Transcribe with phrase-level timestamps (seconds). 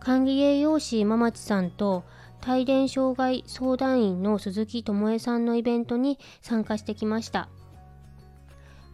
[0.00, 2.04] 管理栄養士ママチさんと
[2.46, 7.48] 帯電障害相談員の鈴木智恵さんのイベントに参加してきました。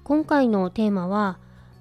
[0.02, 1.38] 今回のテーマは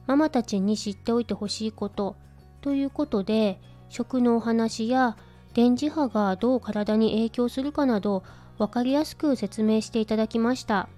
[0.07, 2.15] ママたちに知っておいてほしいこと
[2.61, 3.59] ということで
[3.89, 5.17] 食のお話や
[5.53, 8.23] 電磁波がどう体に影響するかなど
[8.57, 10.89] 分かりやすく説明していただきました。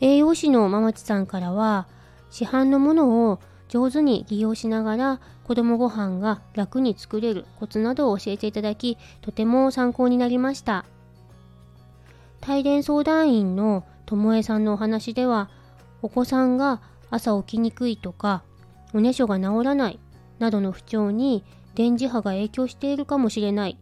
[0.00, 1.86] 栄養士のママチさんからは
[2.30, 3.40] 市販のものを
[3.74, 10.84] 上手に利用しながら子供ご飯が楽に作れるコツなどを教えていただきとても参考になりました
[12.48, 15.50] 帯電相談員のともえさんのお話では
[16.02, 18.44] お子さんが朝起きにくいとか
[18.92, 19.98] おねしょが治らない
[20.38, 21.42] などの不調に
[21.74, 23.78] 電磁波が影響しているかもしれない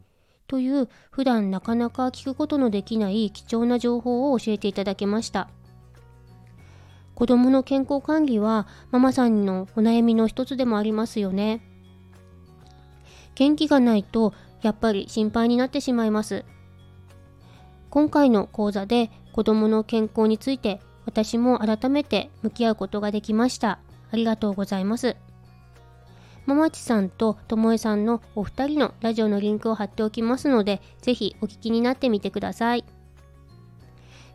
[0.46, 5.48] という普段なかなか聞くことのできない貴重な情報を教えていただけました。
[7.22, 11.60] 子供の健康管理はママさんのお悩みの一つでもありますよね。
[13.36, 16.44] 元気がないとやっぱり心配になってしまいます。
[17.90, 23.78] 今回の講座で子供の健康について私も改めて向き合うことができました。
[24.10, 25.16] ありがとうございます。
[26.44, 32.84] ママチさんとともえさんのお二人のラジオのリンクを貼っておきますので、ぜひお聞きになってみてください。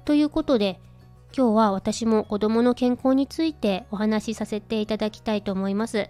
[0.06, 0.80] ということで、
[1.36, 6.10] 今日は私も子供の健康についてお話しさせていただきたいと思います。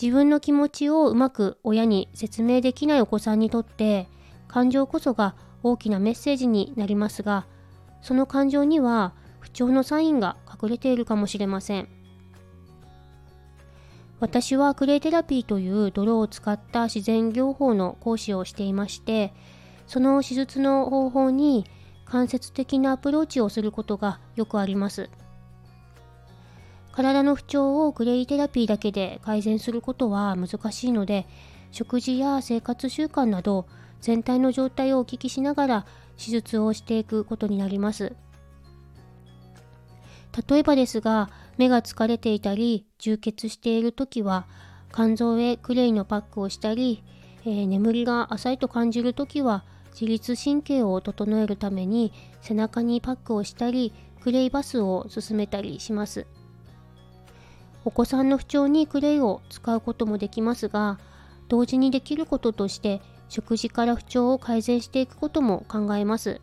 [0.00, 4.06] 自分の気持ちをうまく親に説明できないお子さんにとって
[4.46, 7.46] 感情こそが大きなメッセージになりますが
[8.00, 11.88] その感情には不調のサインが隠れているかもしれません
[14.20, 19.34] 私はクレイテラピーという泥を使った自然療法の講師をしていまして
[19.88, 21.64] その手術の方法に
[22.08, 25.10] 間接的なアプローチをすることがよくあります。
[26.92, 31.26] 体の不調をクレイテラピーだけで改善することは難しいので、
[31.70, 33.66] 食事や生活習慣など
[34.00, 35.86] 全体の状態をお聞きしながら
[36.16, 38.16] 手術をしていくことになります。
[40.48, 44.46] 例えばですが、目が疲れていたり充血している時は
[44.94, 47.02] 肝臓へクレイのパックをしたり、
[47.44, 56.26] えー、眠りが浅いと感じる時は自律神経を整えるために背中にパックをしたりクレイバスを進めたりします。
[57.84, 60.98] お子さんの不調にクレイを使うこともできますが
[61.48, 66.40] 同時にできることとして食事から不調を改善していくことも考えます。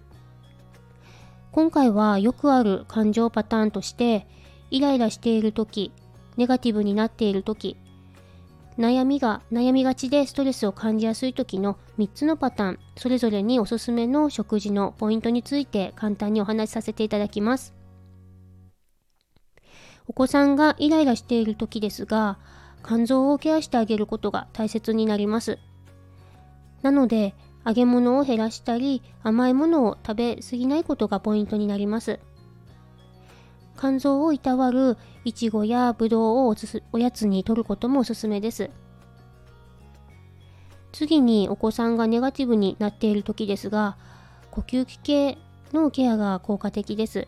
[1.52, 4.28] 今回はよくある感情パターンとして
[4.72, 5.94] イライラしている時
[6.36, 7.78] ネガティブになっている時
[8.78, 17.74] 悩みが、悩みがちでストレスを感じやすい時の3つのパターン、それぞれにおすすめの食事のポイントについて簡単にお話しさせていただきます。
[20.08, 22.38] お子さんがイライラしている時ですが、
[22.86, 25.58] 肝臓をケアしてあげることが大切になります。
[26.82, 27.34] なので、
[27.66, 32.20] 揚げ物を減らしたり、甘いものを食べ過ぎないことがポイントになります。
[33.86, 36.56] 肝臓をいたわるいちごやぶどうを
[36.92, 38.72] おやつに摂ることもおすすめです。
[40.92, 43.96] 次にお子さんがネガティブになっている時ですが、
[44.50, 45.38] 呼吸器系
[45.72, 47.28] のケアが効果的です。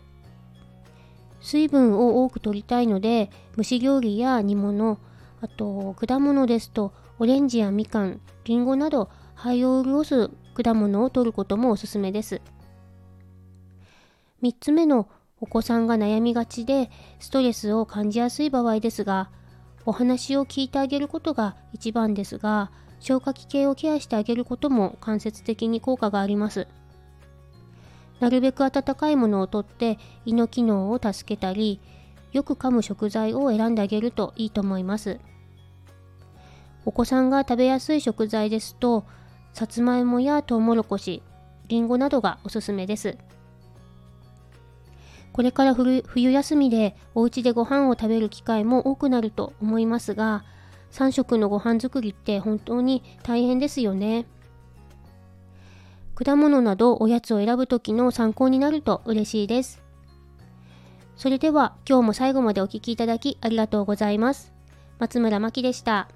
[1.42, 4.98] 水分を多く摂りたいので、蒸し料理や煮物、
[5.42, 12.42] あと果物ですとオレンジやみかん、りんごなど肺を潤す果物を摂ることもおすすめです。
[14.42, 15.08] 3つ目の
[15.40, 16.90] お子さんが悩みがちで
[17.20, 19.30] ストレスを感じやすい場合ですが、
[19.86, 26.68] お話を聞いてあげることが一番ですが、消化器系をケアしてあげることも間接的に効果があります。
[28.20, 31.80] なるべく温かいものをとって胃の機能を助けたり、
[32.32, 35.20] よく噛む食材を選んであげるといいと思います。
[36.86, 39.06] お子さんが食べやすい食材ですと、
[39.54, 41.22] さつまいもやとうもろこし、
[41.68, 43.18] りんごなどがおすすめです。
[45.34, 50.44] これから冬休みでお家でご飯を食べる機会も多くなると思いますが、
[50.92, 54.26] 3食のご飯作りって本当に大変ですよね。
[56.16, 59.84] 果物などおやつを選ぶ時の参考になると嬉しいです。
[61.16, 64.54] それでは今日も最後までお聴きいただきありがとうございます。
[64.98, 66.10] 松村真希でした。